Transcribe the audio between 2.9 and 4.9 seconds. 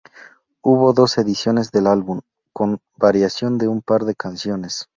variación de un par de canciones.